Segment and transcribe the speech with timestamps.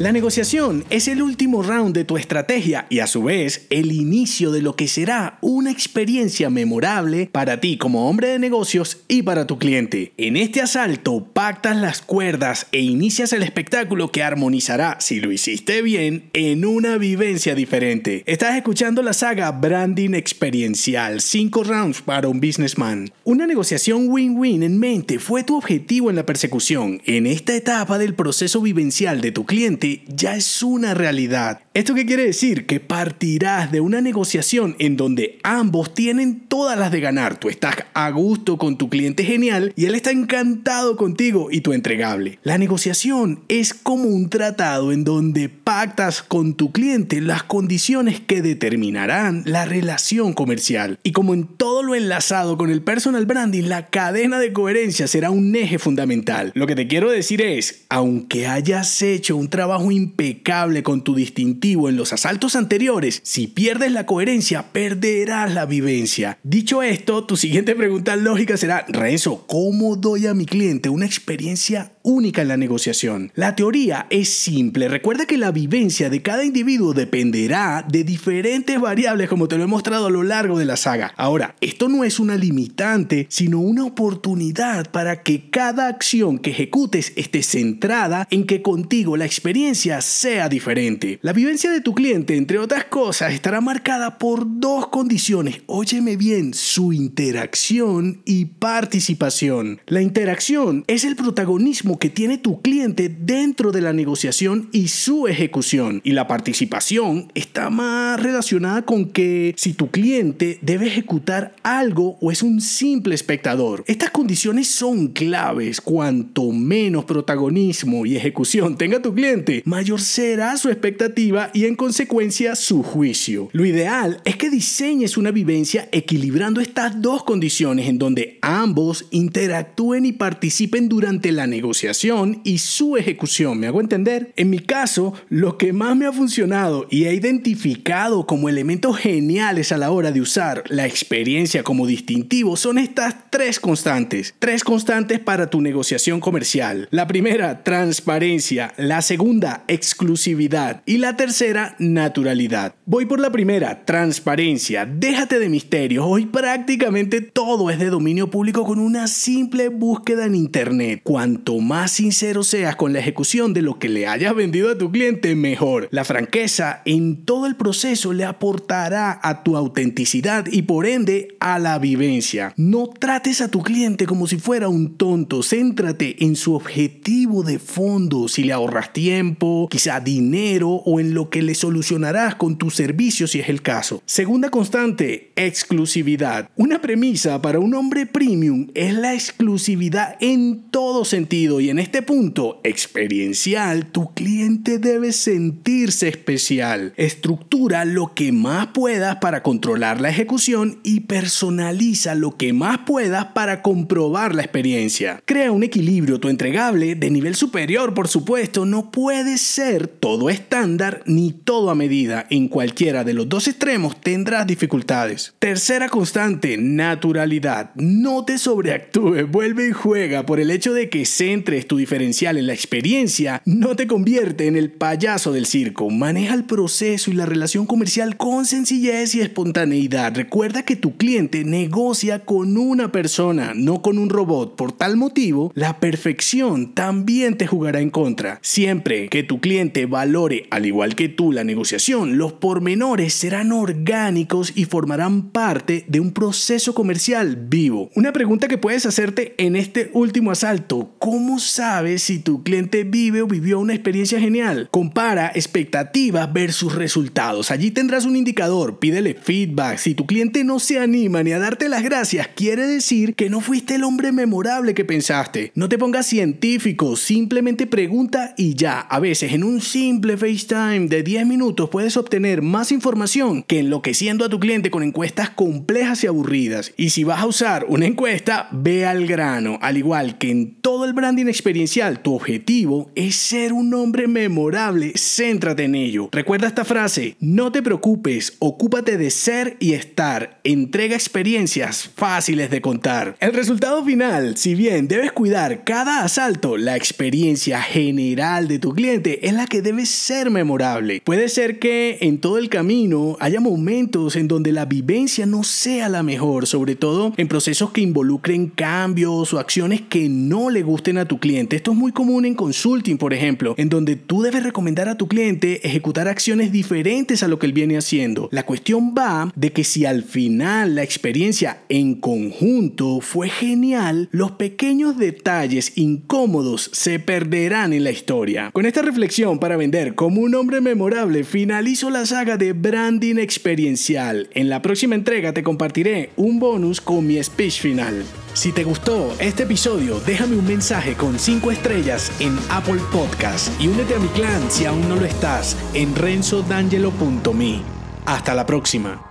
[0.00, 4.50] La negociación es el último round de tu estrategia y a su vez el inicio
[4.50, 9.46] de lo que será una experiencia memorable para ti como hombre de negocios y para
[9.46, 10.14] tu cliente.
[10.16, 15.82] En este asalto pactas las cuerdas e inicias el espectáculo que armonizará, si lo hiciste
[15.82, 18.22] bien, en una vivencia diferente.
[18.24, 23.10] Estás escuchando la saga Branding Experiencial, 5 rounds para un businessman.
[23.24, 27.02] Una negociación win-win en mente fue tu objetivo en la persecución.
[27.04, 31.60] En esta etapa del proceso vivencial de tu cliente, ya es una realidad.
[31.72, 32.66] ¿Esto qué quiere decir?
[32.66, 37.38] Que partirás de una negociación en donde ambos tienen todas las de ganar.
[37.38, 41.72] Tú estás a gusto con tu cliente genial y él está encantado contigo y tu
[41.72, 42.40] entregable.
[42.42, 48.42] La negociación es como un tratado en donde pactas con tu cliente las condiciones que
[48.42, 50.98] determinarán la relación comercial.
[51.04, 55.30] Y como en todo lo enlazado con el personal branding, la cadena de coherencia será
[55.30, 56.50] un eje fundamental.
[56.56, 61.59] Lo que te quiero decir es, aunque hayas hecho un trabajo impecable con tu distintivo
[61.62, 66.38] en los asaltos anteriores, si pierdes la coherencia, perderás la vivencia.
[66.42, 71.92] Dicho esto, tu siguiente pregunta lógica será, Renzo, ¿cómo doy a mi cliente una experiencia
[72.02, 73.30] única en la negociación?
[73.34, 74.88] La teoría es simple.
[74.88, 79.68] Recuerda que la vivencia de cada individuo dependerá de diferentes variables como te lo he
[79.68, 81.12] mostrado a lo largo de la saga.
[81.16, 87.12] Ahora, esto no es una limitante, sino una oportunidad para que cada acción que ejecutes
[87.16, 91.18] esté centrada en que contigo la experiencia sea diferente.
[91.22, 95.62] La vivencia de tu cliente, entre otras cosas, estará marcada por dos condiciones.
[95.66, 99.80] Óyeme bien, su interacción y participación.
[99.88, 105.26] La interacción es el protagonismo que tiene tu cliente dentro de la negociación y su
[105.26, 106.00] ejecución.
[106.04, 112.30] Y la participación está más relacionada con que si tu cliente debe ejecutar algo o
[112.30, 113.82] es un simple espectador.
[113.88, 115.80] Estas condiciones son claves.
[115.80, 122.54] Cuanto menos protagonismo y ejecución tenga tu cliente, mayor será su expectativa y en consecuencia
[122.54, 123.48] su juicio.
[123.52, 130.04] Lo ideal es que diseñes una vivencia equilibrando estas dos condiciones en donde ambos interactúen
[130.04, 133.58] y participen durante la negociación y su ejecución.
[133.58, 134.32] ¿Me hago entender?
[134.36, 139.72] En mi caso, lo que más me ha funcionado y he identificado como elementos geniales
[139.72, 144.34] a la hora de usar la experiencia como distintivo son estas tres constantes.
[144.38, 146.88] Tres constantes para tu negociación comercial.
[146.90, 148.72] La primera, transparencia.
[148.76, 150.82] La segunda, exclusividad.
[150.86, 151.29] Y la tercera,
[151.78, 152.74] naturalidad.
[152.86, 154.84] Voy por la primera, transparencia.
[154.84, 156.04] Déjate de misterios.
[156.06, 161.00] Hoy prácticamente todo es de dominio público con una simple búsqueda en Internet.
[161.04, 164.90] Cuanto más sincero seas con la ejecución de lo que le hayas vendido a tu
[164.90, 165.88] cliente, mejor.
[165.92, 171.58] La franqueza en todo el proceso le aportará a tu autenticidad y por ende a
[171.58, 172.52] la vivencia.
[172.56, 175.42] No trates a tu cliente como si fuera un tonto.
[175.42, 178.26] Céntrate en su objetivo de fondo.
[178.28, 183.26] Si le ahorras tiempo, quizá dinero o en lo que le solucionarás con tu servicio
[183.26, 184.02] si es el caso.
[184.06, 186.48] Segunda constante, exclusividad.
[186.56, 192.02] Una premisa para un hombre premium es la exclusividad en todo sentido y en este
[192.02, 196.92] punto experiencial, tu cliente debe sentirse especial.
[196.96, 203.26] Estructura lo que más puedas para controlar la ejecución y personaliza lo que más puedas
[203.26, 205.22] para comprobar la experiencia.
[205.24, 211.02] Crea un equilibrio, tu entregable de nivel superior, por supuesto, no puede ser todo estándar
[211.10, 212.26] ni todo a medida.
[212.30, 215.34] En cualquiera de los dos extremos tendrás dificultades.
[215.38, 217.72] Tercera constante, naturalidad.
[217.74, 222.46] No te sobreactúes, vuelve y juega por el hecho de que centres tu diferencial en
[222.46, 225.90] la experiencia, no te convierte en el payaso del circo.
[225.90, 230.14] Maneja el proceso y la relación comercial con sencillez y espontaneidad.
[230.14, 234.56] Recuerda que tu cliente negocia con una persona, no con un robot.
[234.56, 238.38] Por tal motivo, la perfección también te jugará en contra.
[238.42, 244.52] Siempre que tu cliente valore, al igual que tú, la negociación, los pormenores serán orgánicos
[244.54, 247.90] y formarán parte de un proceso comercial vivo.
[247.94, 253.22] Una pregunta que puedes hacerte en este último asalto, ¿cómo sabes si tu cliente vive
[253.22, 254.68] o vivió una experiencia genial?
[254.70, 257.50] Compara expectativas versus resultados.
[257.50, 259.78] Allí tendrás un indicador, pídele feedback.
[259.78, 263.40] Si tu cliente no se anima ni a darte las gracias, quiere decir que no
[263.40, 265.52] fuiste el hombre memorable que pensaste.
[265.54, 268.80] No te pongas científico, simplemente pregunta y ya.
[268.80, 274.24] A veces en un simple FaceTime de 10 minutos puedes obtener más información que enloqueciendo
[274.24, 276.72] a tu cliente con encuestas complejas y aburridas.
[276.76, 279.56] Y si vas a usar una encuesta, ve al grano.
[279.62, 284.92] Al igual que en todo el branding experiencial, tu objetivo es ser un hombre memorable.
[284.96, 286.08] Céntrate en ello.
[286.10, 290.40] Recuerda esta frase, no te preocupes, ocúpate de ser y estar.
[290.42, 293.16] Entrega experiencias fáciles de contar.
[293.20, 299.28] El resultado final, si bien debes cuidar cada asalto, la experiencia general de tu cliente
[299.28, 300.69] es la que debe ser memorable.
[301.04, 305.88] Puede ser que en todo el camino haya momentos en donde la vivencia no sea
[305.88, 310.98] la mejor, sobre todo en procesos que involucren cambios o acciones que no le gusten
[310.98, 311.56] a tu cliente.
[311.56, 315.08] Esto es muy común en consulting, por ejemplo, en donde tú debes recomendar a tu
[315.08, 318.28] cliente ejecutar acciones diferentes a lo que él viene haciendo.
[318.30, 324.32] La cuestión va de que si al final la experiencia en conjunto fue genial, los
[324.32, 328.50] pequeños detalles incómodos se perderán en la historia.
[328.52, 334.28] Con esta reflexión para vender como un hombre memorable, finalizo la saga de branding experiencial.
[334.32, 338.04] En la próxima entrega te compartiré un bonus con mi speech final.
[338.34, 343.68] Si te gustó este episodio, déjame un mensaje con 5 estrellas en Apple Podcast y
[343.68, 347.62] únete a mi clan si aún no lo estás en renzodangelo.me.
[348.06, 349.09] Hasta la próxima.